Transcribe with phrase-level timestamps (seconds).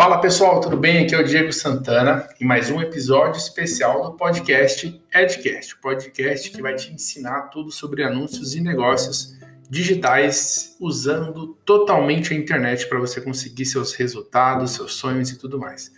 [0.00, 1.04] Fala pessoal, tudo bem?
[1.04, 6.62] Aqui é o Diego Santana e mais um episódio especial do podcast Edcast, podcast que
[6.62, 9.36] vai te ensinar tudo sobre anúncios e negócios
[9.68, 15.92] digitais usando totalmente a internet para você conseguir seus resultados, seus sonhos e tudo mais.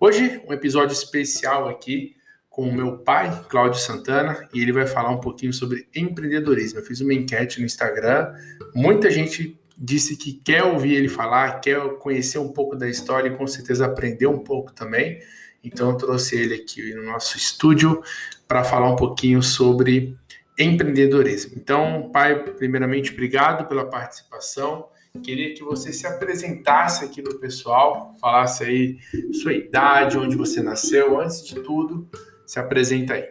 [0.00, 2.16] Hoje, um episódio especial aqui
[2.50, 6.80] com o meu pai, Cláudio Santana, e ele vai falar um pouquinho sobre empreendedorismo.
[6.80, 8.34] Eu fiz uma enquete no Instagram,
[8.74, 13.36] muita gente disse que quer ouvir ele falar, quer conhecer um pouco da história e
[13.36, 15.20] com certeza aprender um pouco também.
[15.62, 18.02] Então eu trouxe ele aqui no nosso estúdio
[18.46, 20.16] para falar um pouquinho sobre
[20.58, 21.52] empreendedorismo.
[21.56, 24.88] Então, pai, primeiramente, obrigado pela participação.
[25.22, 28.98] Queria que você se apresentasse aqui para o pessoal, falasse aí
[29.32, 32.08] sua idade, onde você nasceu, antes de tudo,
[32.46, 33.28] se apresenta aí.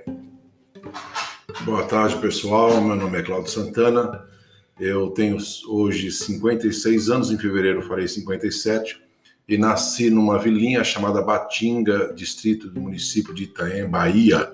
[1.62, 2.82] Boa tarde, pessoal.
[2.82, 4.26] Meu nome é Claudio Santana.
[4.80, 9.02] Eu tenho hoje 56 anos, em fevereiro farei 57,
[9.50, 14.54] e nasci numa vilinha chamada Batinga, distrito do município de Itaém, Bahia,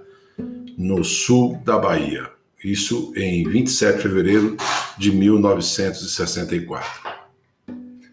[0.77, 2.31] no sul da Bahia.
[2.63, 4.55] Isso em 27 de fevereiro
[4.97, 7.11] de 1964.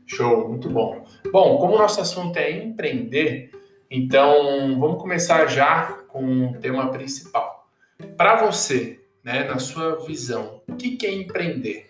[0.05, 1.07] Show, muito bom.
[1.31, 3.53] Bom, como o nosso assunto é empreender,
[3.89, 7.69] então vamos começar já com o tema principal.
[8.17, 11.87] Para você, né, na sua visão, o que é empreender?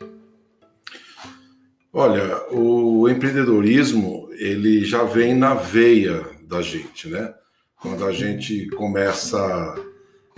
[1.92, 7.34] Olha, o empreendedorismo ele já vem na veia da gente, né?
[7.80, 9.38] Quando a gente começa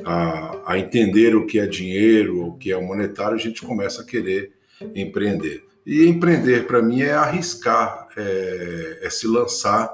[0.03, 4.05] a, a entender o que é dinheiro, o que é monetário, a gente começa a
[4.05, 4.53] querer
[4.95, 5.63] empreender.
[5.85, 9.91] E empreender para mim é arriscar, é, é se lançar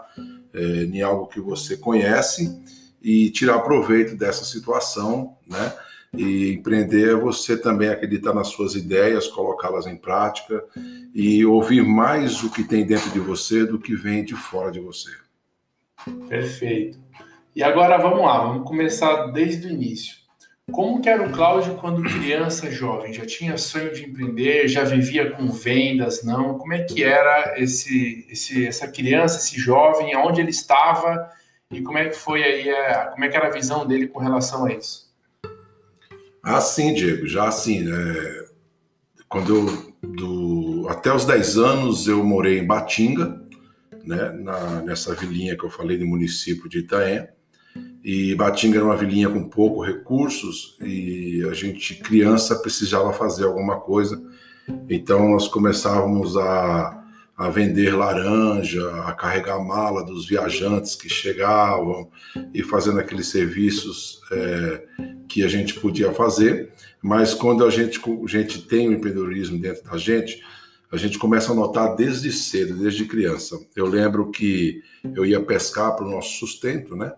[0.54, 2.56] é, em algo que você conhece
[3.02, 5.72] e tirar proveito dessa situação, né?
[6.16, 10.64] E empreender é você também acreditar nas suas ideias, colocá-las em prática
[11.14, 14.80] e ouvir mais o que tem dentro de você do que vem de fora de
[14.80, 15.10] você.
[16.28, 16.98] Perfeito.
[17.54, 20.16] E agora vamos lá, vamos começar desde o início.
[20.70, 23.12] Como que era o Cláudio quando criança, jovem?
[23.12, 24.68] Já tinha sonho de empreender?
[24.68, 26.22] Já vivia com vendas?
[26.22, 26.58] Não?
[26.58, 30.12] Como é que era esse, esse essa criança, esse jovem?
[30.12, 31.30] Aonde ele estava?
[31.70, 33.10] E como é que foi aí?
[33.12, 35.07] Como é que era a visão dele com relação a isso?
[36.50, 38.44] Ah, sim, Diego, já assim, é,
[39.28, 43.38] quando eu, do, até os 10 anos eu morei em Batinga,
[44.02, 47.28] né, na, nessa vilinha que eu falei do município de Itaém,
[48.02, 53.78] e Batinga era uma vilinha com poucos recursos e a gente, criança, precisava fazer alguma
[53.78, 54.18] coisa,
[54.88, 57.04] então nós começávamos a,
[57.36, 62.08] a vender laranja, a carregar mala dos viajantes que chegavam
[62.54, 64.86] e fazendo aqueles serviços é,
[65.28, 66.72] que a gente podia fazer,
[67.02, 70.42] mas quando a gente, a gente tem o empreendedorismo dentro da gente,
[70.90, 73.60] a gente começa a notar desde cedo, desde criança.
[73.76, 74.82] Eu lembro que
[75.14, 77.12] eu ia pescar para o nosso sustento, né?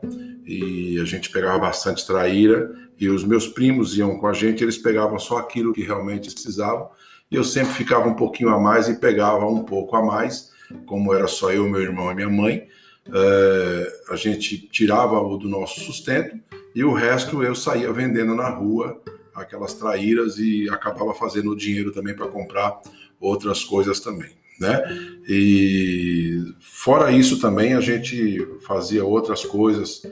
[0.44, 4.76] E a gente pegava bastante traíra e os meus primos iam com a gente, eles
[4.76, 6.90] pegavam só aquilo que realmente precisavam
[7.30, 10.50] e eu sempre ficava um pouquinho a mais e pegava um pouco a mais,
[10.84, 12.66] como era só eu, meu irmão e minha mãe.
[13.08, 16.38] É, a gente tirava o do nosso sustento
[16.74, 19.00] e o resto eu saía vendendo na rua
[19.34, 22.80] aquelas traíras e acabava fazendo o dinheiro também para comprar
[23.18, 24.82] outras coisas também, né?
[25.28, 30.02] E fora isso também a gente fazia outras coisas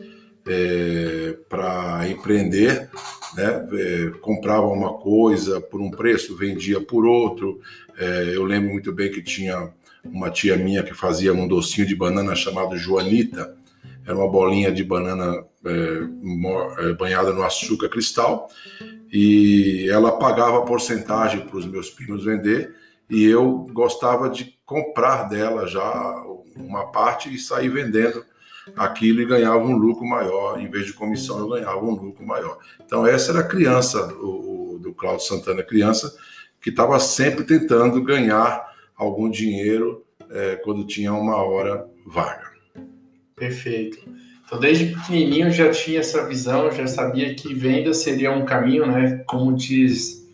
[0.47, 2.91] é, para empreender,
[3.35, 3.69] né?
[3.73, 7.61] É, comprava uma coisa por um preço, vendia por outro.
[7.99, 9.73] É, eu lembro muito bem que tinha
[10.05, 13.57] uma tia minha que fazia um docinho de banana chamado Joanita,
[14.07, 18.49] era uma bolinha de banana é, é, banhada no açúcar cristal,
[19.13, 22.75] e ela pagava porcentagem para os meus primos vender,
[23.11, 26.15] e eu gostava de comprar dela já
[26.57, 28.25] uma parte e sair vendendo
[28.77, 32.59] aquilo e ganhava um lucro maior, em vez de comissão eu ganhava um lucro maior.
[32.85, 36.15] Então essa era a criança o, o do Cláudio Santana, criança
[36.61, 38.68] que estava sempre tentando ganhar
[38.99, 42.49] algum dinheiro é, quando tinha uma hora vaga.
[43.37, 43.99] Perfeito.
[44.45, 49.23] Então, desde pequenininho já tinha essa visão, já sabia que venda seria um caminho, né?
[49.27, 50.27] Como diz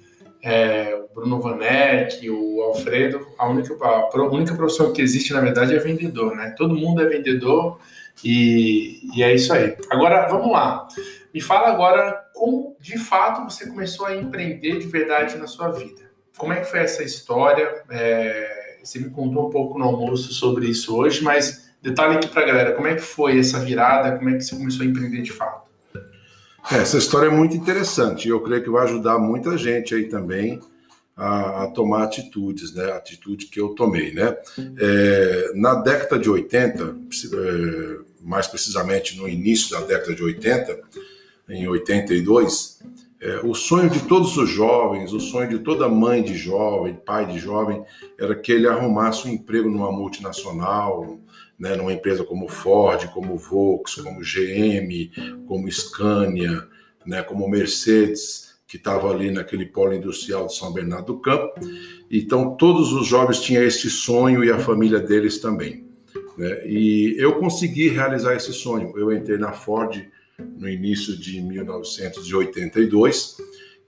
[0.42, 5.78] é, Bruno Vanek, o Alfredo, a única, a única profissão que existe, na verdade, é
[5.78, 6.54] vendedor, né?
[6.56, 7.78] Todo mundo é vendedor
[8.24, 9.76] e, e é isso aí.
[9.90, 10.86] Agora, vamos lá.
[11.32, 16.02] Me fala agora como, de fato, você começou a empreender de verdade na sua vida.
[16.36, 17.82] Como é que foi essa história?
[17.90, 22.42] É, você me contou um pouco no almoço sobre isso hoje, mas Detalhe aqui para
[22.42, 25.20] a galera, como é que foi essa virada, como é que você começou a empreender
[25.20, 25.68] de fato?
[26.72, 30.60] É, essa história é muito interessante eu creio que vai ajudar muita gente aí também
[31.14, 32.90] a, a, tomar atitudes, né?
[32.90, 34.34] A atitude que eu tomei, né?
[34.78, 40.80] É, na década de 80, é, mais precisamente no início da década de 80,
[41.50, 42.80] em 82,
[43.24, 47.24] é, o sonho de todos os jovens, o sonho de toda mãe de jovem, pai
[47.24, 47.82] de jovem,
[48.18, 51.18] era que ele arrumasse um emprego numa multinacional,
[51.58, 55.10] né, numa empresa como Ford, como Volks, como GM,
[55.46, 56.68] como Scania,
[57.06, 61.54] né, como Mercedes, que estava ali naquele polo industrial de São Bernardo do Campo.
[62.10, 65.86] Então, todos os jovens tinham esse sonho e a família deles também.
[66.36, 66.66] Né?
[66.66, 68.92] E eu consegui realizar esse sonho.
[68.98, 70.04] Eu entrei na Ford
[70.38, 73.36] no início de 1982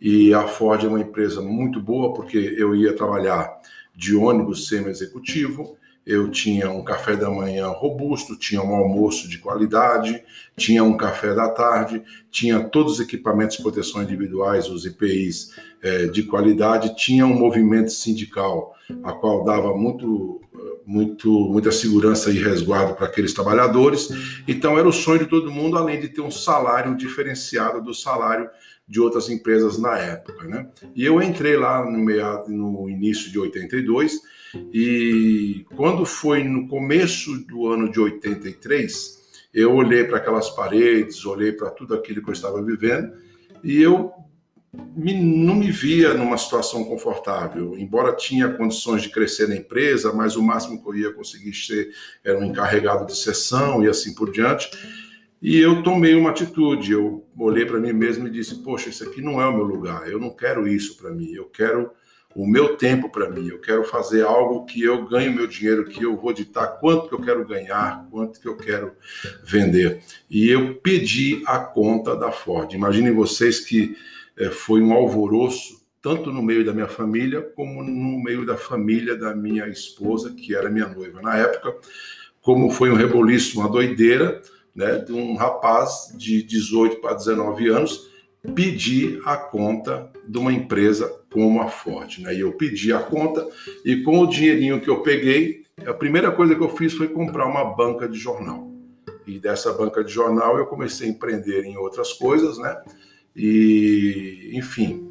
[0.00, 3.60] e a Ford é uma empresa muito boa porque eu ia trabalhar
[3.94, 5.76] de ônibus semi-executivo,
[6.06, 10.22] eu tinha um café da manhã robusto, tinha um almoço de qualidade,
[10.56, 12.00] tinha um café da tarde,
[12.30, 15.50] tinha todos os equipamentos de proteção individuais, os EPIs
[15.82, 20.40] é, de qualidade, tinha um movimento sindical, a qual dava muito,
[20.84, 24.08] muito, muita segurança e resguardo para aqueles trabalhadores.
[24.46, 28.48] Então era o sonho de todo mundo, além de ter um salário diferenciado do salário
[28.88, 30.46] de outras empresas na época.
[30.46, 30.68] Né?
[30.94, 34.20] E eu entrei lá no, meado, no início de 82
[34.72, 39.16] e quando foi no começo do ano de 83,
[39.52, 43.12] eu olhei para aquelas paredes, olhei para tudo aquilo que eu estava vivendo
[43.64, 44.12] e eu
[44.94, 50.36] me, não me via numa situação confortável, embora tinha condições de crescer na empresa, mas
[50.36, 51.90] o máximo que eu ia conseguir ser
[52.24, 54.70] era um encarregado de sessão e assim por diante.
[55.40, 59.20] E eu tomei uma atitude, eu olhei para mim mesmo e disse: Poxa, isso aqui
[59.20, 61.90] não é o meu lugar, eu não quero isso para mim, eu quero
[62.36, 63.48] o meu tempo para mim.
[63.48, 67.14] Eu quero fazer algo que eu ganhe meu dinheiro, que eu vou ditar quanto que
[67.14, 68.92] eu quero ganhar, quanto que eu quero
[69.42, 70.02] vender.
[70.28, 72.72] E eu pedi a conta da Ford.
[72.74, 73.96] Imaginem vocês que
[74.38, 79.16] é, foi um alvoroço tanto no meio da minha família como no meio da família
[79.16, 81.74] da minha esposa, que era minha noiva na época,
[82.40, 84.40] como foi um reboliço, uma doideira,
[84.72, 88.08] né, de um rapaz de 18 para 19 anos
[88.54, 92.18] pedir a conta de uma empresa como a Ford.
[92.18, 92.36] Né?
[92.36, 93.46] E eu pedi a conta
[93.84, 97.46] e com o dinheirinho que eu peguei, a primeira coisa que eu fiz foi comprar
[97.46, 98.70] uma banca de jornal.
[99.26, 102.80] E dessa banca de jornal eu comecei a empreender em outras coisas, né?
[103.36, 105.06] E, enfim,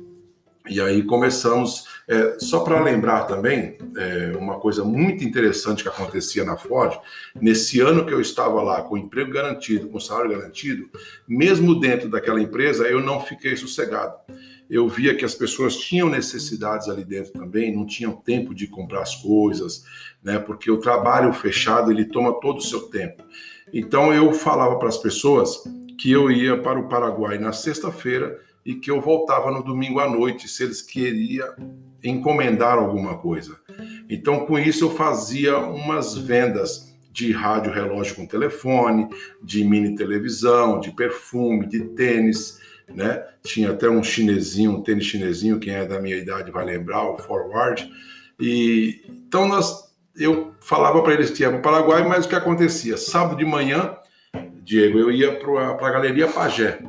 [0.67, 6.43] e aí começamos, é, só para lembrar também, é, uma coisa muito interessante que acontecia
[6.43, 6.97] na Ford,
[7.39, 10.89] nesse ano que eu estava lá com emprego garantido, com salário garantido,
[11.27, 14.15] mesmo dentro daquela empresa, eu não fiquei sossegado.
[14.67, 19.03] Eu via que as pessoas tinham necessidades ali dentro também, não tinham tempo de comprar
[19.03, 19.85] as coisas,
[20.23, 20.39] né?
[20.39, 23.23] Porque o trabalho fechado ele toma todo o seu tempo.
[23.71, 25.63] Então eu falava para as pessoas
[25.97, 30.09] que eu ia para o Paraguai na sexta-feira e que eu voltava no domingo à
[30.09, 31.53] noite, se eles queriam
[32.03, 33.55] encomendar alguma coisa.
[34.09, 39.07] Então, com isso, eu fazia umas vendas de rádio relógio com telefone,
[39.41, 42.59] de mini televisão, de perfume, de tênis,
[42.93, 43.23] né?
[43.41, 47.17] Tinha até um chinesinho, um tênis chinesinho, quem é da minha idade vai lembrar, o
[47.17, 47.89] Forward.
[48.39, 49.85] E então nós
[50.17, 52.97] eu falava para eles que ia para o Paraguai, mas o que acontecia?
[52.97, 53.95] Sábado de manhã,
[54.65, 56.79] Diego, eu ia para a Galeria Pagé,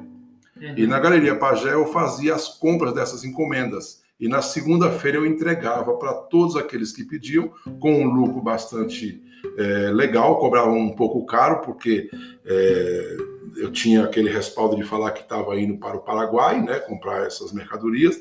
[0.60, 0.74] Uhum.
[0.76, 4.02] E na Galeria Pagé eu fazia as compras dessas encomendas.
[4.18, 9.22] E na segunda-feira eu entregava para todos aqueles que pediam, com um lucro bastante
[9.58, 12.08] é, legal, cobrava um pouco caro, porque
[12.46, 13.16] é,
[13.58, 17.52] eu tinha aquele respaldo de falar que estava indo para o Paraguai, né, comprar essas
[17.52, 18.18] mercadorias.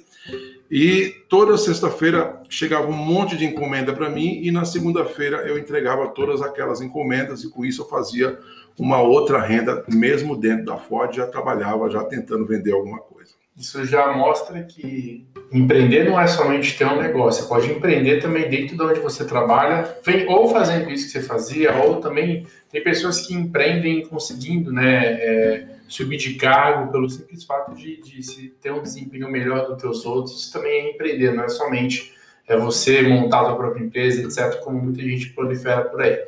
[0.69, 6.09] E toda sexta-feira chegava um monte de encomenda para mim, e na segunda-feira eu entregava
[6.09, 8.38] todas aquelas encomendas, e com isso eu fazia
[8.77, 13.34] uma outra renda, mesmo dentro da Ford, já trabalhava, já tentando vender alguma coisa.
[13.58, 18.50] Isso já mostra que empreender não é somente ter um negócio, você pode empreender também
[18.50, 23.22] dentro de onde você trabalha, ou fazendo isso que você fazia, ou também tem pessoas
[23.22, 28.82] que empreendem conseguindo né, é, subir de cargo pelo simples fato de, de ter um
[28.82, 30.41] desempenho melhor do que os outros.
[30.41, 32.13] Isso também é empreender, não é somente
[32.48, 36.20] é você montar a própria empresa, etc., como muita gente prolifera por aí.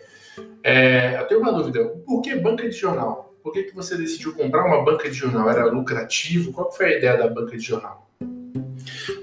[0.64, 1.86] É, eu tenho uma dúvida.
[2.06, 3.34] Por que banca de jornal?
[3.44, 5.50] Por que, que você decidiu comprar uma banca de jornal?
[5.50, 6.52] Era lucrativo?
[6.52, 8.08] Qual foi a ideia da banca de jornal?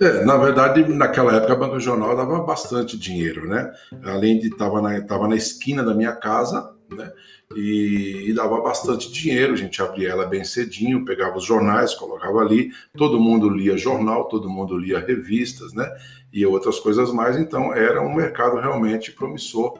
[0.00, 3.72] É, na verdade, naquela época a banca de jornal dava bastante dinheiro, né?
[4.02, 7.12] Além de estava na, tava na esquina da minha casa, né?
[7.54, 9.52] E, e, dava bastante dinheiro.
[9.52, 12.70] A gente abria ela bem cedinho, pegava os jornais, colocava ali.
[12.96, 15.86] Todo mundo lia jornal, todo mundo lia revistas, né?
[16.32, 17.36] E outras coisas mais.
[17.36, 19.78] Então era um mercado realmente promissor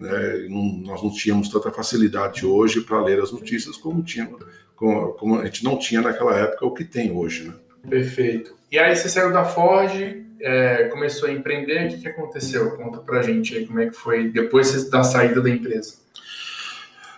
[0.00, 0.46] né?
[0.48, 4.30] Não, nós não tínhamos tanta facilidade hoje para ler as notícias como, tinha,
[4.76, 7.48] como, como, a gente não tinha naquela época o que tem hoje.
[7.48, 7.54] Né?
[7.88, 8.54] Perfeito.
[8.70, 9.92] E aí você saiu da Ford,
[10.40, 12.76] é, começou a empreender, o que, que aconteceu?
[12.76, 15.94] Conta pra gente aí como é que foi depois da saída da empresa.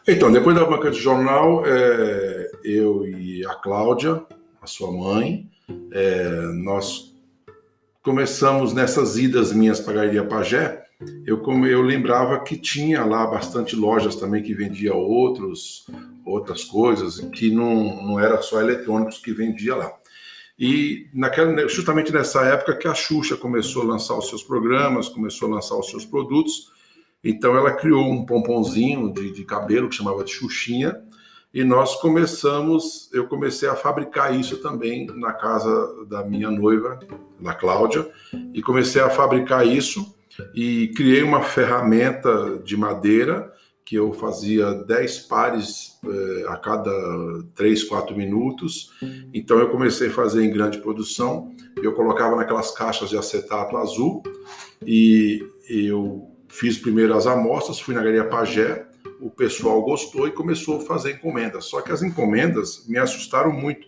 [0.08, 4.22] Então, depois da banca de jornal, é, eu e a Cláudia,
[4.62, 5.50] a sua mãe,
[5.90, 7.12] é, nós
[8.02, 10.85] começamos nessas idas minhas para a Galeria Pagé,
[11.26, 15.86] eu, eu lembrava que tinha lá bastante lojas também que vendia outros,
[16.24, 19.92] outras coisas, que não, não era só eletrônicos que vendia lá.
[20.58, 25.48] E naquela, justamente nessa época que a Xuxa começou a lançar os seus programas, começou
[25.48, 26.72] a lançar os seus produtos,
[27.22, 30.96] então ela criou um pomponzinho de, de cabelo que chamava de Xuxinha,
[31.52, 36.98] e nós começamos, eu comecei a fabricar isso também na casa da minha noiva,
[37.38, 38.10] da Cláudia,
[38.54, 40.15] e comecei a fabricar isso
[40.54, 43.52] e criei uma ferramenta de madeira
[43.86, 46.90] que eu fazia 10 pares eh, a cada
[47.54, 48.92] 3, 4 minutos.
[49.32, 51.54] Então eu comecei a fazer em grande produção.
[51.80, 54.24] Eu colocava naquelas caixas de acetato azul
[54.84, 58.86] e eu fiz primeiro as amostras, fui na Galeria Pagé,
[59.20, 61.66] o pessoal gostou e começou a fazer encomendas.
[61.66, 63.86] Só que as encomendas me assustaram muito,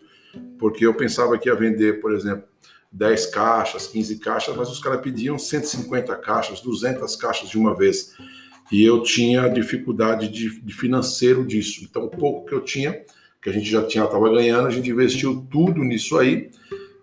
[0.61, 2.45] porque eu pensava que ia vender, por exemplo,
[2.91, 8.15] 10 caixas, 15 caixas, mas os caras pediam 150 caixas, 200 caixas de uma vez
[8.71, 11.85] e eu tinha dificuldade de, de, financeiro disso.
[11.85, 13.01] Então, o pouco que eu tinha,
[13.41, 16.51] que a gente já tinha estava ganhando, a gente investiu tudo nisso aí.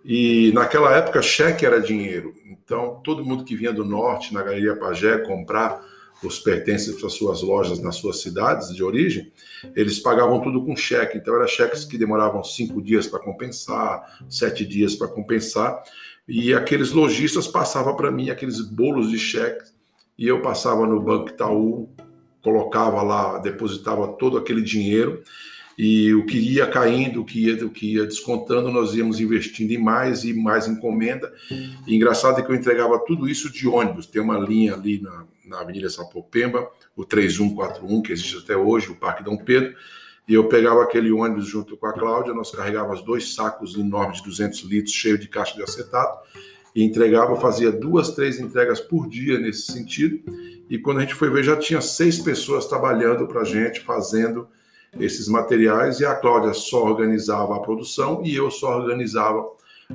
[0.04, 2.36] E naquela época, cheque era dinheiro.
[2.46, 5.84] Então, todo mundo que vinha do norte, na Galeria Pagé, comprar
[6.26, 9.32] os pertences para suas lojas nas suas cidades de origem,
[9.76, 11.18] eles pagavam tudo com cheque.
[11.18, 15.84] Então, eram cheques que demoravam cinco dias para compensar, sete dias para compensar.
[16.28, 19.74] E aqueles lojistas passavam para mim aqueles bolos de cheques
[20.18, 21.90] e eu passava no Banco Itaú,
[22.42, 25.22] colocava lá, depositava todo aquele dinheiro
[25.78, 29.72] e o que ia caindo, o que ia, o que ia descontando, nós íamos investindo
[29.72, 31.34] em mais e mais encomenda.
[31.86, 34.08] E engraçado é que eu entregava tudo isso de ônibus.
[34.08, 38.96] Tem uma linha ali na, na Avenida Sapopemba, o 3141, que existe até hoje, o
[38.96, 39.76] Parque Dom Pedro,
[40.28, 44.24] e eu pegava aquele ônibus junto com a Cláudia, nós carregávamos dois sacos enormes de
[44.24, 46.20] 200 litros, cheio de caixa de acetato,
[46.74, 50.20] e entregava, fazia duas, três entregas por dia nesse sentido.
[50.70, 54.48] E quando a gente foi ver, já tinha seis pessoas trabalhando para a gente, fazendo
[55.00, 59.46] esses materiais, e a Cláudia só organizava a produção e eu só organizava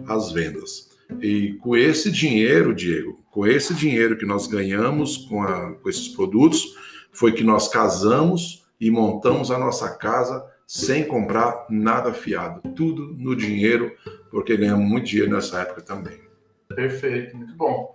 [0.06, 0.90] as vendas.
[1.20, 6.08] E com esse dinheiro, Diego, com esse dinheiro que nós ganhamos com, a, com esses
[6.08, 6.76] produtos,
[7.12, 13.34] foi que nós casamos e montamos a nossa casa sem comprar nada fiado, tudo no
[13.34, 13.92] dinheiro,
[14.30, 16.20] porque ganhamos muito dinheiro nessa época também.
[16.68, 17.92] Perfeito, muito bom.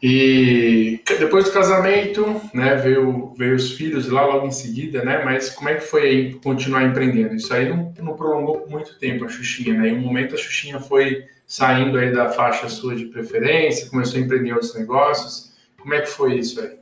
[0.00, 5.24] E depois do casamento, né, veio, veio os filhos lá logo em seguida, né?
[5.24, 7.34] Mas como é que foi continuar empreendendo?
[7.34, 9.88] Isso aí não, não prolongou muito tempo a Xuxinha, né?
[9.88, 14.22] Em um momento a Xuxinha foi saindo aí da faixa sua de preferência, começou a
[14.22, 15.52] empreender outros negócios.
[15.80, 16.78] Como é que foi isso aí?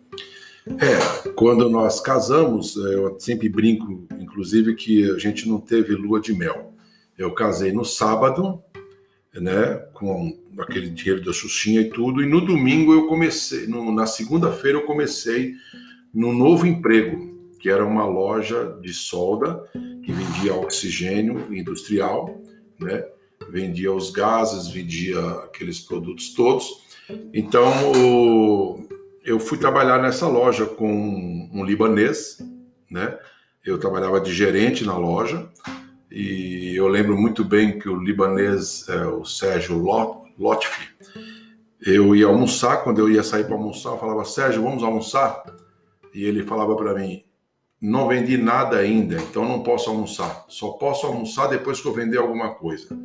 [0.67, 6.35] É, quando nós casamos, eu sempre brinco, inclusive, que a gente não teve lua de
[6.35, 6.75] mel.
[7.17, 8.63] Eu casei no sábado,
[9.41, 12.23] né, com aquele dinheiro da Xuxinha e tudo.
[12.23, 15.55] E no domingo eu comecei, no, na segunda-feira eu comecei
[16.13, 19.63] no novo emprego, que era uma loja de solda
[20.03, 22.41] que vendia oxigênio industrial,
[22.79, 23.05] né?
[23.51, 26.85] Vendia os gases, vendia aqueles produtos todos.
[27.33, 28.87] Então o,
[29.25, 32.39] eu fui trabalhar nessa loja com um libanês,
[32.91, 33.19] né?
[33.65, 35.49] Eu trabalhava de gerente na loja
[36.19, 39.77] e eu lembro muito bem que o libanês, é, o Sérgio
[40.39, 40.89] Lotfi,
[41.79, 45.45] eu ia almoçar, quando eu ia sair para almoçar, eu falava, Sérgio, vamos almoçar?
[46.15, 47.23] E ele falava para mim,
[47.79, 50.47] não vendi nada ainda, então não posso almoçar.
[50.49, 52.99] Só posso almoçar depois que eu vender alguma coisa.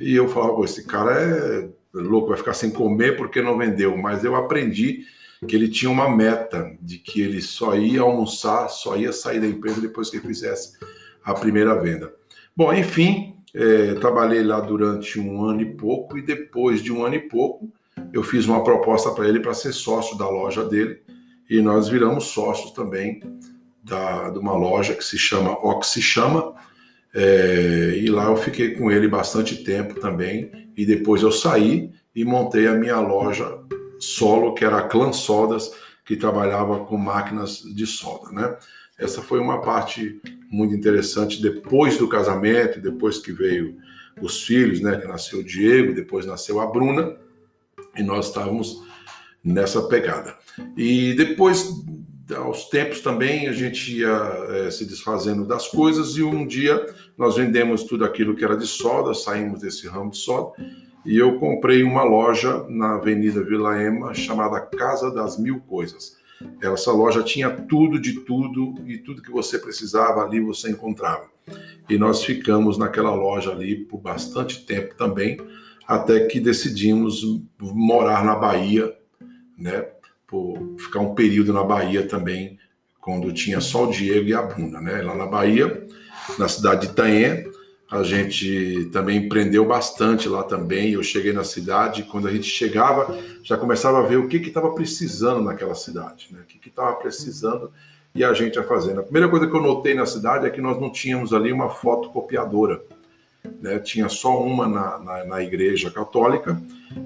[0.00, 3.96] E eu falava, esse cara é louco, vai ficar sem comer porque não vendeu.
[3.96, 5.04] Mas eu aprendi
[5.48, 9.48] que ele tinha uma meta de que ele só ia almoçar, só ia sair da
[9.48, 10.78] empresa depois que fizesse
[11.24, 12.14] a primeira venda.
[12.56, 17.16] Bom, enfim, é, trabalhei lá durante um ano e pouco e depois de um ano
[17.16, 17.70] e pouco
[18.14, 21.02] eu fiz uma proposta para ele para ser sócio da loja dele
[21.50, 23.20] e nós viramos sócios também
[23.84, 26.54] da, de uma loja que se chama Oxichama
[27.14, 32.24] é, e lá eu fiquei com ele bastante tempo também e depois eu saí e
[32.24, 33.58] montei a minha loja
[33.98, 35.72] solo que era a Clan Sodas
[36.06, 38.56] que trabalhava com máquinas de solda, né?
[38.98, 43.76] Essa foi uma parte muito interessante depois do casamento, depois que veio
[44.20, 44.96] os filhos, né?
[44.96, 47.16] Que nasceu o Diego, depois nasceu a Bruna,
[47.96, 48.82] e nós estávamos
[49.44, 50.34] nessa pegada.
[50.76, 51.70] E depois,
[52.34, 56.84] aos tempos também, a gente ia é, se desfazendo das coisas, e um dia
[57.18, 60.52] nós vendemos tudo aquilo que era de soda, saímos desse ramo de soda,
[61.04, 66.16] e eu comprei uma loja na Avenida Vila Ema chamada Casa das Mil Coisas.
[66.60, 71.28] Essa loja tinha tudo de tudo e tudo que você precisava ali você encontrava.
[71.88, 75.38] E nós ficamos naquela loja ali por bastante tempo também,
[75.86, 77.22] até que decidimos
[77.60, 78.92] morar na Bahia,
[79.56, 79.86] né?
[80.26, 82.58] Por ficar um período na Bahia também,
[83.00, 85.00] quando tinha só o Diego e a Bruna, né?
[85.02, 85.86] Lá na Bahia,
[86.38, 87.46] na cidade de Itanhé,
[87.90, 90.92] a gente também empreendeu bastante lá também.
[90.92, 94.70] Eu cheguei na cidade, quando a gente chegava, já começava a ver o que estava
[94.74, 96.40] precisando naquela cidade, né?
[96.42, 97.70] o que estava precisando
[98.14, 99.00] e a gente ia fazendo.
[99.00, 101.68] A primeira coisa que eu notei na cidade é que nós não tínhamos ali uma
[101.68, 102.82] fotocopiadora.
[103.60, 103.78] Né?
[103.78, 106.60] Tinha só uma na, na, na igreja católica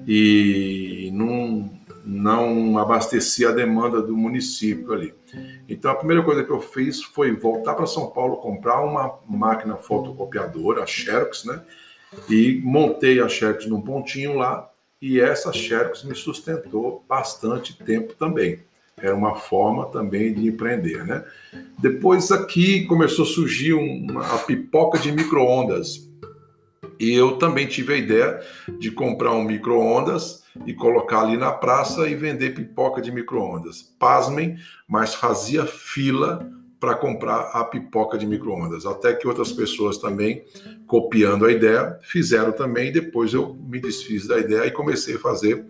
[0.07, 1.69] e não,
[2.05, 5.13] não abastecia a demanda do município ali.
[5.67, 9.75] Então a primeira coisa que eu fiz foi voltar para São Paulo, comprar uma máquina
[9.75, 11.61] fotocopiadora, a Xerox, né?
[12.29, 14.69] E montei a Xerox num pontinho lá,
[15.01, 18.59] e essa Xerox me sustentou bastante tempo também.
[18.97, 21.23] Era uma forma também de empreender, né?
[21.79, 26.10] Depois aqui começou a surgir uma, a pipoca de micro-ondas.
[27.01, 28.39] E eu também tive a ideia
[28.77, 33.81] de comprar um micro-ondas e colocar ali na praça e vender pipoca de micro-ondas.
[33.97, 34.55] Pasmem,
[34.87, 36.47] mas fazia fila
[36.79, 38.85] para comprar a pipoca de micro-ondas.
[38.85, 40.43] Até que outras pessoas também,
[40.85, 42.89] copiando a ideia, fizeram também.
[42.89, 45.65] E depois eu me desfiz da ideia e comecei a fazer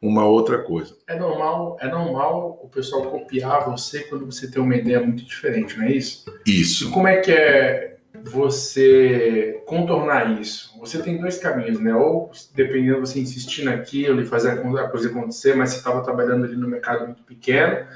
[0.00, 0.96] uma outra coisa.
[1.08, 5.76] É normal, é normal o pessoal copiar você quando você tem uma ideia muito diferente,
[5.76, 6.24] não é isso?
[6.46, 6.90] Isso.
[6.90, 10.78] E como é que é você contornar isso?
[10.80, 11.94] Você tem dois caminhos, né?
[11.94, 16.56] Ou dependendo você insistir naquilo e fazer a coisa acontecer, mas você estava trabalhando ali
[16.56, 17.86] no mercado muito pequeno.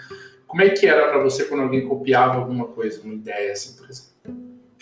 [0.47, 3.89] Como é que era para você quando alguém copiava alguma coisa, uma ideia assim, por
[3.89, 4.11] exemplo?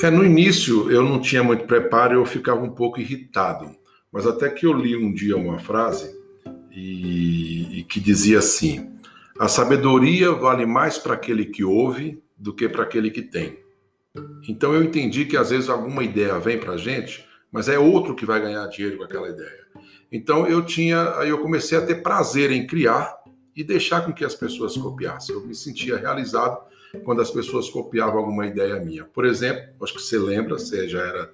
[0.03, 3.77] É, no início eu não tinha muito preparo, eu ficava um pouco irritado.
[4.11, 6.17] Mas até que eu li um dia uma frase
[6.71, 8.91] e, e que dizia assim:
[9.39, 13.59] a sabedoria vale mais para aquele que ouve do que para aquele que tem.
[14.49, 18.15] Então eu entendi que às vezes alguma ideia vem para a gente, mas é outro
[18.15, 19.67] que vai ganhar dinheiro com aquela ideia.
[20.11, 23.17] Então eu tinha, aí eu comecei a ter prazer em criar
[23.55, 25.35] e deixar com que as pessoas copiassem.
[25.35, 26.59] Eu me sentia realizado
[27.05, 29.05] quando as pessoas copiavam alguma ideia minha.
[29.05, 31.31] Por exemplo, acho que você lembra, você já era,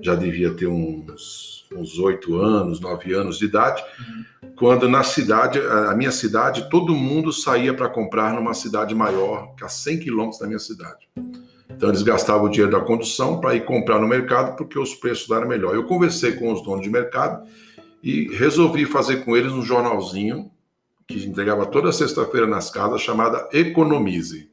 [0.00, 3.82] já devia ter uns uns oito anos, nove anos de idade,
[4.56, 9.64] quando na cidade, a minha cidade, todo mundo saía para comprar numa cidade maior, que
[9.64, 11.08] a 100 quilômetros da minha cidade.
[11.82, 15.26] Então eles gastavam o dinheiro da condução para ir comprar no mercado porque os preços
[15.26, 15.74] lá eram melhor.
[15.74, 17.44] Eu conversei com os donos de mercado
[18.00, 20.48] e resolvi fazer com eles um jornalzinho
[21.08, 24.48] que entregava toda sexta-feira nas casas chamada Economize.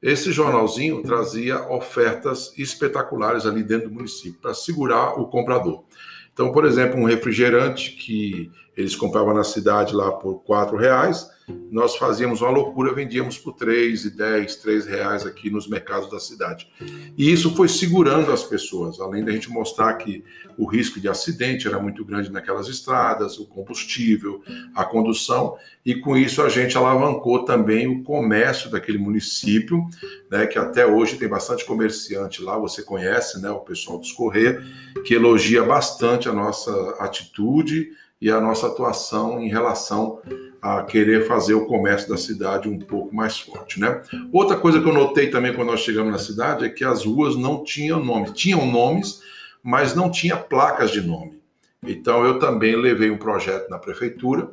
[0.00, 5.84] Esse jornalzinho trazia ofertas espetaculares ali dentro do município para segurar o comprador.
[6.32, 11.28] Então, por exemplo, um refrigerante que eles compravam na cidade lá por quatro reais,
[11.70, 16.18] nós fazíamos uma loucura, vendíamos por três e dez, três reais aqui nos mercados da
[16.18, 16.68] cidade.
[17.16, 20.24] E isso foi segurando as pessoas, além da gente mostrar que
[20.58, 24.42] o risco de acidente era muito grande naquelas estradas, o combustível,
[24.74, 29.86] a condução, e com isso a gente alavancou também o comércio daquele município,
[30.28, 34.60] né, que até hoje tem bastante comerciante lá, você conhece, né, o pessoal dos Correr,
[35.04, 40.20] que elogia bastante a nossa atitude e a nossa atuação em relação
[40.60, 44.02] a querer fazer o comércio da cidade um pouco mais forte, né?
[44.32, 47.36] Outra coisa que eu notei também quando nós chegamos na cidade é que as ruas
[47.36, 49.20] não tinham nome, tinham nomes,
[49.62, 51.40] mas não tinha placas de nome.
[51.86, 54.50] Então eu também levei um projeto na prefeitura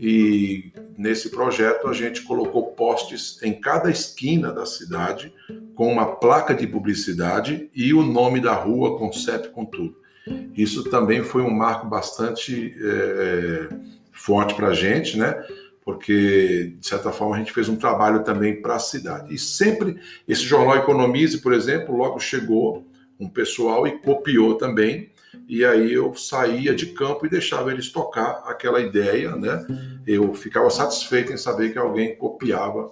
[0.00, 5.32] e nesse projeto a gente colocou postes em cada esquina da cidade
[5.74, 9.10] com uma placa de publicidade e o nome da rua com
[9.52, 10.03] com tudo.
[10.56, 13.68] Isso também foi um marco bastante é,
[14.12, 15.42] forte para a gente, né?
[15.84, 19.34] Porque, de certa forma, a gente fez um trabalho também para a cidade.
[19.34, 22.86] E sempre, esse jornal Economize, por exemplo, logo chegou
[23.20, 25.10] um pessoal e copiou também.
[25.46, 29.66] E aí eu saía de campo e deixava eles tocar aquela ideia, né?
[30.06, 32.90] Eu ficava satisfeito em saber que alguém copiava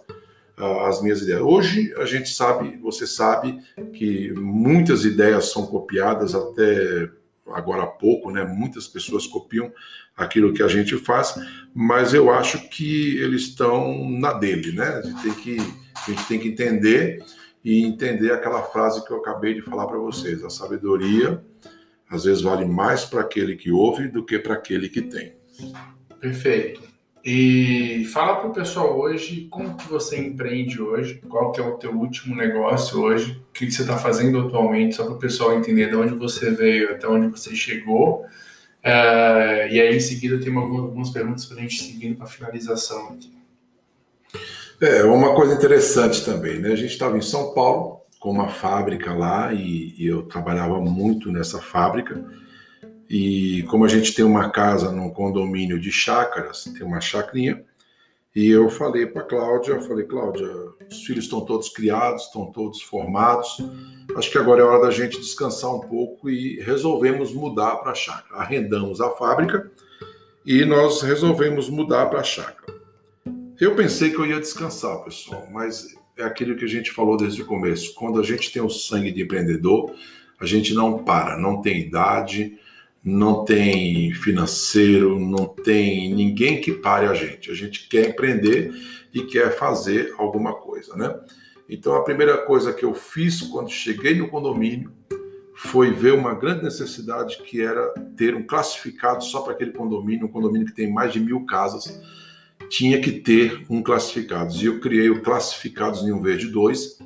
[0.59, 1.41] uh, as minhas ideias.
[1.41, 3.59] Hoje a gente sabe, você sabe
[3.95, 7.09] que muitas ideias são copiadas até
[7.55, 8.45] agora há pouco, né?
[8.45, 9.73] Muitas pessoas copiam
[10.17, 11.35] aquilo que a gente faz,
[11.75, 14.89] mas eu acho que eles estão na dele, né?
[14.89, 15.57] A gente tem que,
[15.97, 17.25] a gente tem que entender
[17.65, 21.43] e entender aquela frase que eu acabei de falar para vocês: a sabedoria
[22.11, 25.35] às vezes vale mais para aquele que ouve do que para aquele que tem.
[26.21, 26.92] Perfeito.
[27.25, 31.77] E fala para o pessoal hoje como que você empreende hoje, qual que é o
[31.77, 35.57] teu último negócio hoje, o que, que você está fazendo atualmente, só para o pessoal
[35.57, 38.27] entender de onde você veio até onde você chegou
[38.83, 43.33] Uh, e aí, em seguida, tem algumas perguntas para a gente seguindo para finalização aqui.
[44.81, 46.73] É, uma coisa interessante também, né?
[46.73, 51.31] A gente estava em São Paulo, com uma fábrica lá, e, e, eu trabalhava muito
[51.31, 52.25] nessa fábrica.
[53.13, 57.63] E como a gente tem uma casa num condomínio de chácaras, tem uma chacrinha,
[58.35, 60.49] e eu falei para Cláudia, falei, Cláudia,
[60.91, 63.59] os filhos estão todos criados, estão todos formados.
[64.17, 67.95] Acho que agora é hora da gente descansar um pouco e resolvemos mudar para a
[67.95, 68.41] chácara.
[68.41, 69.71] Arrendamos a fábrica
[70.47, 72.73] e nós resolvemos mudar para a chácara.
[73.61, 77.43] Eu pensei que eu ia descansar, pessoal, mas é aquilo que a gente falou desde
[77.43, 77.93] o começo.
[77.93, 79.95] Quando a gente tem o sangue de empreendedor,
[80.41, 82.59] a gente não para, não tem idade,
[83.05, 87.51] não tem financeiro, não tem ninguém que pare a gente.
[87.51, 88.73] A gente quer empreender
[89.13, 91.19] e quer fazer alguma coisa, né?
[91.69, 94.93] Então a primeira coisa que eu fiz quando cheguei no condomínio
[95.55, 100.31] foi ver uma grande necessidade que era ter um classificado só para aquele condomínio, um
[100.31, 102.01] condomínio que tem mais de mil casas,
[102.69, 104.63] tinha que ter um classificados.
[104.63, 106.99] E eu criei o Classificados Ninho Verde 2,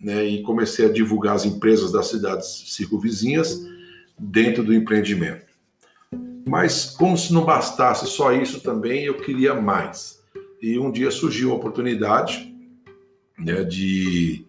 [0.00, 3.73] né, e comecei a divulgar as empresas das cidades circunvizinhas
[4.18, 5.44] dentro do empreendimento.
[6.46, 10.22] Mas como se não bastasse só isso também, eu queria mais.
[10.60, 12.54] E um dia surgiu a oportunidade
[13.38, 14.46] né, de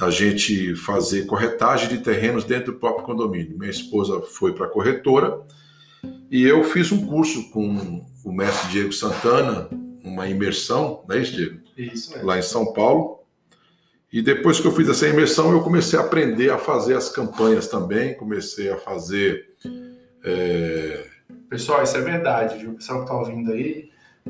[0.00, 3.58] a gente fazer corretagem de terrenos dentro do próprio condomínio.
[3.58, 5.40] Minha esposa foi para a corretora
[6.30, 9.68] e eu fiz um curso com o mestre Diego Santana,
[10.02, 11.60] uma imersão, não é isso, Diego?
[11.76, 13.21] Isso Lá em São Paulo.
[14.12, 17.66] E depois que eu fiz essa imersão, eu comecei a aprender a fazer as campanhas
[17.66, 19.54] também, comecei a fazer.
[20.22, 21.06] É...
[21.48, 22.72] Pessoal, isso é verdade, viu?
[22.72, 23.88] O pessoal que está ouvindo aí,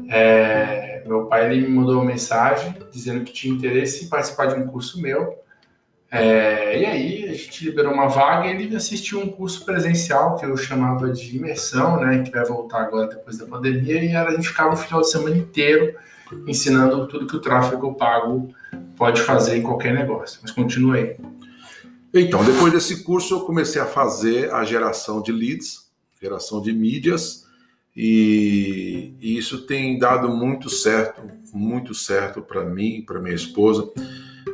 [0.08, 1.02] é...
[1.04, 4.68] meu pai ele me mandou uma mensagem dizendo que tinha interesse em participar de um
[4.68, 5.36] curso meu.
[6.12, 6.78] É...
[6.78, 10.56] E aí a gente liberou uma vaga e ele assistiu um curso presencial que eu
[10.56, 12.22] chamava de imersão, né?
[12.22, 15.36] Que vai voltar agora depois da pandemia, e a gente ficava o final de semana
[15.36, 15.96] inteiro
[16.46, 18.54] ensinando tudo que o tráfego pago
[19.02, 20.38] pode fazer em qualquer negócio.
[20.42, 21.16] Mas continue
[22.14, 27.44] Então, depois desse curso, eu comecei a fazer a geração de leads, geração de mídias,
[27.96, 31.20] e, e isso tem dado muito certo,
[31.52, 33.90] muito certo para mim, para minha esposa.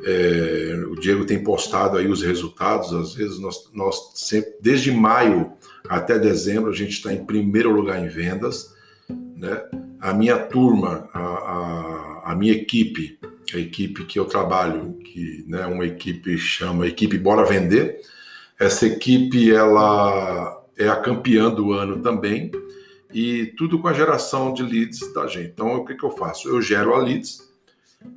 [0.03, 5.53] É, o Diego tem postado aí os resultados, às vezes nós, nós sempre, desde maio
[5.87, 8.75] até dezembro, a gente está em primeiro lugar em vendas,
[9.37, 9.63] né?
[10.01, 13.19] A minha turma, a, a, a minha equipe,
[13.57, 18.01] a equipe que eu trabalho, que né, uma equipe chama equipe Bora Vender.
[18.59, 22.51] Essa equipe ela é a campeã do ano também
[23.13, 25.51] e tudo com a geração de leads da gente.
[25.51, 26.49] Então o que, que eu faço?
[26.49, 27.49] Eu gero a leads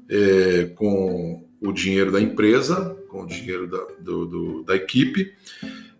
[0.10, 5.34] é, com o dinheiro da empresa, com o dinheiro da, do, do, da equipe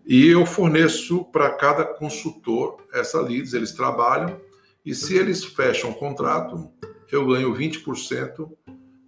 [0.06, 3.54] e eu forneço para cada consultor essa leads.
[3.54, 4.40] Eles trabalham
[4.84, 6.68] e se eles fecham o contrato,
[7.10, 8.50] eu ganho 20%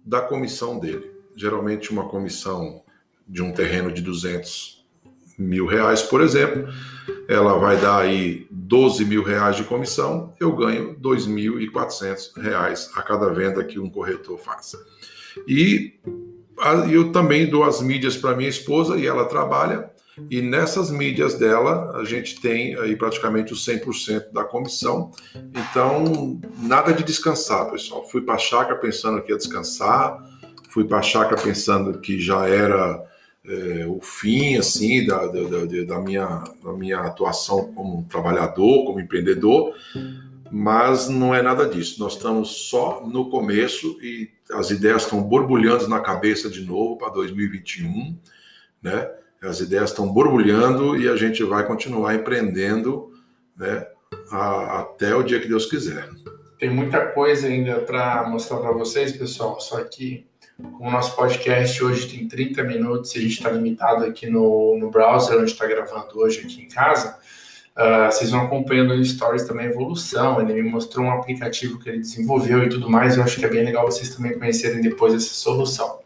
[0.05, 1.11] da comissão dele.
[1.35, 2.83] Geralmente uma comissão
[3.27, 4.85] de um terreno de 200
[5.37, 6.67] mil reais, por exemplo,
[7.27, 13.29] ela vai dar aí 12 mil reais de comissão, eu ganho 2.400 reais a cada
[13.33, 14.77] venda que um corretor faça.
[15.47, 15.95] E
[16.89, 19.91] eu também dou as mídias para minha esposa e ela trabalha,
[20.29, 25.11] e nessas mídias dela a gente tem aí praticamente os 100% da comissão.
[25.35, 28.07] Então, nada de descansar, pessoal.
[28.07, 30.23] Fui para a chácara pensando que ia descansar,
[30.69, 33.03] fui para a chácara pensando que já era
[33.45, 39.73] é, o fim assim da, da, da, minha, da minha atuação como trabalhador, como empreendedor,
[40.49, 41.99] mas não é nada disso.
[41.99, 47.09] Nós estamos só no começo e as ideias estão borbulhando na cabeça de novo para
[47.09, 48.17] 2021,
[48.81, 49.09] né?
[49.41, 53.11] As ideias estão borbulhando e a gente vai continuar empreendendo,
[53.55, 53.85] né?
[54.31, 56.09] A, até o dia que Deus quiser.
[56.57, 59.59] Tem muita coisa ainda para mostrar para vocês, pessoal.
[59.59, 60.25] Só que
[60.79, 64.89] o nosso podcast hoje tem 30 minutos e a gente está limitado aqui no, no
[64.89, 67.17] browser, onde está gravando hoje aqui em casa.
[67.75, 70.39] Uh, vocês vão acompanhando no Stories também a evolução.
[70.39, 73.17] Ele me mostrou um aplicativo que ele desenvolveu e tudo mais.
[73.17, 75.99] Eu acho que é bem legal vocês também conhecerem depois essa solução.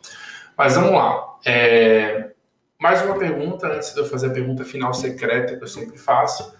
[0.57, 1.37] Mas vamos lá.
[1.45, 2.31] É...
[2.81, 6.55] Mais uma pergunta, antes de eu fazer a pergunta final secreta que eu sempre faço.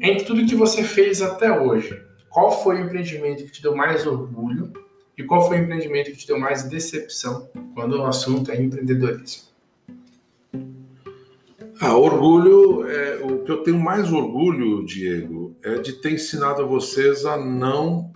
[0.00, 2.00] Entre tudo que você fez até hoje,
[2.30, 4.72] qual foi o empreendimento que te deu mais orgulho
[5.18, 9.46] e qual foi o empreendimento que te deu mais decepção quando o assunto é empreendedorismo?
[11.80, 17.26] Ah, orgulho, é, o que eu tenho mais orgulho, Diego, é de ter ensinado vocês
[17.26, 18.12] a não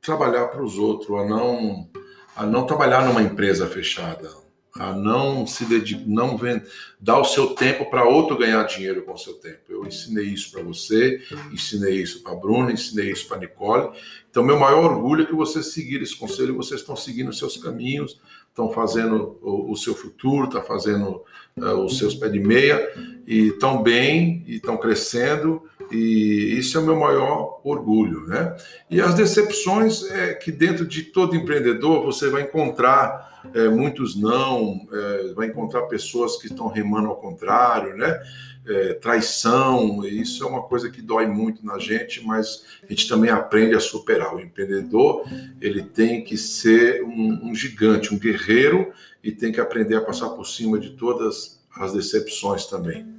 [0.00, 1.86] trabalhar para os outros, a não,
[2.34, 4.43] a não trabalhar numa empresa fechada,
[4.78, 6.62] a não se dedicar, não vend...
[7.00, 9.60] dar o seu tempo para outro ganhar dinheiro com o seu tempo.
[9.68, 13.90] Eu ensinei isso para você, ensinei isso para a Bruna, ensinei isso para a Nicole.
[14.28, 17.56] Então, meu maior orgulho é que vocês seguiram esse conselho, vocês estão seguindo os seus
[17.56, 21.22] caminhos, estão fazendo o, o, seu futuro, estão tá fazendo
[21.56, 22.92] uh, os seus pés de meia,
[23.26, 25.62] e estão bem, e estão crescendo,
[25.94, 28.56] e isso é o meu maior orgulho, né?
[28.90, 34.88] E as decepções é que dentro de todo empreendedor você vai encontrar é, muitos não,
[34.90, 38.20] é, vai encontrar pessoas que estão remando ao contrário, né?
[38.66, 43.30] É, traição, isso é uma coisa que dói muito na gente, mas a gente também
[43.30, 44.34] aprende a superar.
[44.34, 45.24] O empreendedor
[45.60, 48.90] ele tem que ser um, um gigante, um guerreiro
[49.22, 53.13] e tem que aprender a passar por cima de todas as decepções também.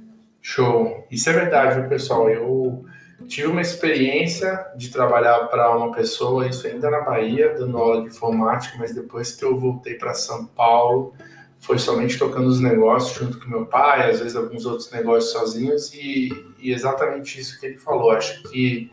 [0.48, 1.04] Show.
[1.10, 2.30] Isso é verdade, pessoal.
[2.30, 2.84] Eu
[3.26, 8.10] tive uma experiência de trabalhar para uma pessoa, isso ainda na Bahia, dando aula de
[8.10, 11.12] informática, mas depois que eu voltei para São Paulo,
[11.58, 15.92] foi somente tocando os negócios junto com meu pai, às vezes alguns outros negócios sozinhos,
[15.92, 16.30] e,
[16.60, 18.12] e exatamente isso que ele falou.
[18.12, 18.92] Acho que,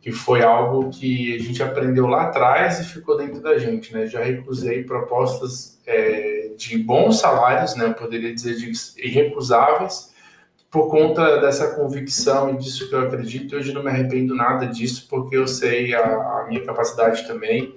[0.00, 4.06] que foi algo que a gente aprendeu lá atrás e ficou dentro da gente, né?
[4.06, 7.84] Já recusei propostas é, de bons salários, né?
[7.84, 10.15] Eu poderia dizer de irrecusáveis,
[10.76, 15.06] por conta dessa convicção e disso que eu acredito, hoje não me arrependo nada disso,
[15.08, 17.74] porque eu sei a, a minha capacidade também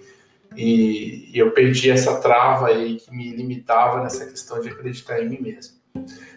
[0.54, 5.30] e, e, eu perdi essa trava aí que me limitava nessa questão de acreditar em
[5.30, 5.78] mim mesmo.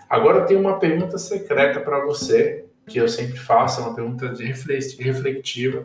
[0.09, 4.29] Agora eu tenho uma pergunta secreta para você, que eu sempre faço, é uma pergunta
[4.29, 5.85] de reflexiva,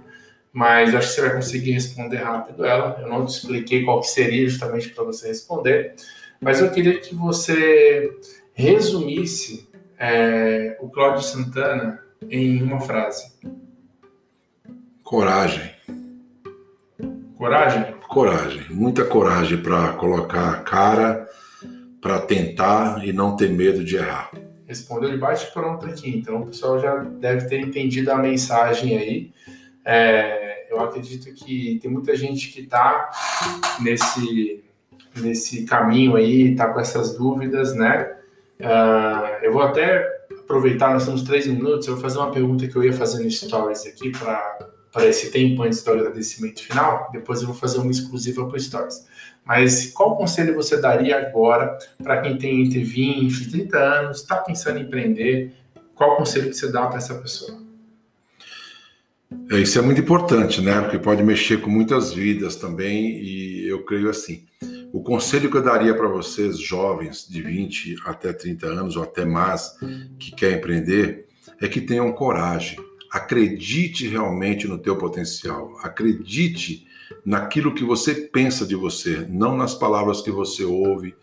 [0.53, 2.99] mas acho que você vai conseguir responder rápido ela.
[3.01, 5.95] Eu não te expliquei qual que seria justamente para você responder,
[6.39, 8.11] mas eu queria que você
[8.53, 9.66] resumisse
[9.97, 13.33] é, o Cláudio Santana em uma frase?
[15.03, 15.71] Coragem.
[17.35, 17.95] Coragem?
[18.07, 18.65] Coragem.
[18.69, 21.27] Muita coragem para colocar a cara,
[22.01, 24.31] para tentar e não ter medo de errar.
[24.65, 29.33] Respondeu de bate pronto aqui, então o pessoal já deve ter entendido a mensagem aí.
[29.85, 33.09] É, eu acredito que tem muita gente que está
[33.79, 34.63] nesse,
[35.15, 38.16] nesse caminho aí, está com essas dúvidas, né?
[38.59, 40.07] Uh, eu vou até
[40.39, 43.29] aproveitar, nós temos três minutos, eu vou fazer uma pergunta que eu ia fazer no
[43.29, 48.45] Stories aqui para esse tempo antes do agradecimento final, depois eu vou fazer uma exclusiva
[48.47, 49.05] para o Stories.
[49.45, 54.37] Mas qual conselho você daria agora para quem tem entre 20 e 30 anos, está
[54.37, 55.53] pensando em empreender?
[55.95, 57.57] Qual conselho que você dá para essa pessoa?
[59.51, 60.81] É, isso é muito importante, né?
[60.81, 64.45] Porque pode mexer com muitas vidas também, e eu creio assim.
[64.93, 69.25] O conselho que eu daria para vocês, jovens de 20 até 30 anos ou até
[69.25, 69.77] mais,
[70.17, 71.27] que quer empreender,
[71.59, 72.79] é que tenham coragem.
[73.11, 75.77] Acredite realmente no teu potencial.
[75.81, 76.87] Acredite
[77.25, 81.15] naquilo que você pensa de você, não nas palavras que você ouve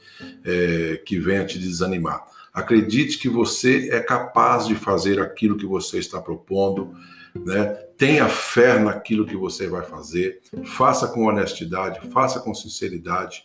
[0.44, 2.24] é, que venha te desanimar.
[2.52, 6.94] Acredite que você é capaz de fazer aquilo que você está propondo,
[7.34, 7.64] né?
[7.96, 13.44] Tenha fé naquilo que você vai fazer, faça com honestidade, faça com sinceridade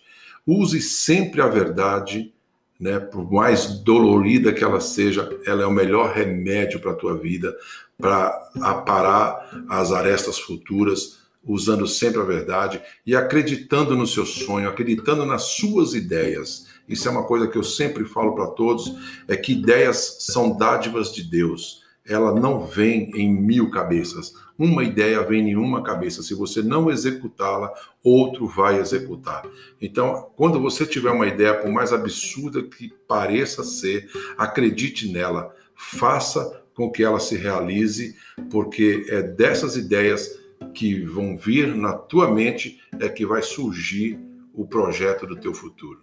[0.51, 2.33] Use sempre a verdade,
[2.79, 2.99] né?
[2.99, 7.55] Por mais dolorida que ela seja, ela é o melhor remédio para a tua vida,
[7.95, 15.23] para aparar as arestas futuras, usando sempre a verdade e acreditando no seu sonho, acreditando
[15.23, 16.65] nas suas ideias.
[16.87, 18.91] Isso é uma coisa que eu sempre falo para todos,
[19.27, 21.83] é que ideias são dádivas de Deus.
[22.09, 24.33] Ela não vem em mil cabeças.
[24.57, 26.23] Uma ideia vem em uma cabeça.
[26.23, 27.71] Se você não executá-la,
[28.03, 29.45] outro vai executar.
[29.79, 36.61] Então, quando você tiver uma ideia, por mais absurda que pareça ser, acredite nela, faça
[36.73, 38.15] com que ela se realize,
[38.49, 40.39] porque é dessas ideias
[40.73, 44.19] que vão vir na tua mente é que vai surgir
[44.53, 46.01] o projeto do teu futuro.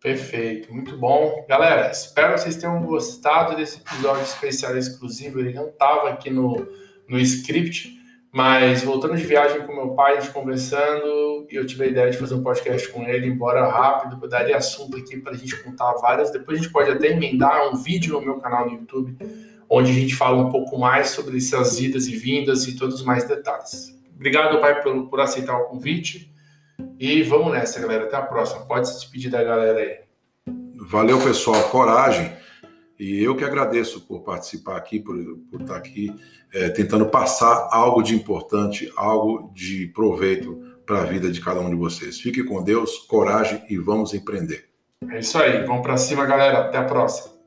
[0.00, 1.44] Perfeito, muito bom.
[1.48, 5.40] Galera, espero que vocês tenham gostado desse episódio especial exclusivo.
[5.40, 6.68] Ele não estava aqui no,
[7.08, 7.98] no script,
[8.32, 12.10] mas voltando de viagem com meu pai, a gente conversando, e eu tive a ideia
[12.12, 15.60] de fazer um podcast com ele, embora rápido, eu daria assunto aqui para a gente
[15.64, 16.30] contar várias.
[16.30, 19.16] Depois a gente pode até emendar um vídeo no meu canal no YouTube,
[19.68, 23.04] onde a gente fala um pouco mais sobre essas idas e vindas e todos os
[23.04, 23.98] mais detalhes.
[24.14, 26.32] Obrigado, pai, por, por aceitar o convite.
[26.98, 28.04] E vamos nessa, galera.
[28.04, 28.66] Até a próxima.
[28.66, 29.98] Pode se despedir da galera aí.
[30.76, 31.68] Valeu, pessoal.
[31.70, 32.32] Coragem.
[32.98, 35.16] E eu que agradeço por participar aqui, por,
[35.50, 36.12] por estar aqui
[36.52, 41.70] é, tentando passar algo de importante, algo de proveito para a vida de cada um
[41.70, 42.20] de vocês.
[42.20, 44.68] Fique com Deus, coragem e vamos empreender.
[45.08, 45.64] É isso aí.
[45.64, 46.60] Vamos para cima, galera.
[46.60, 47.37] Até a próxima.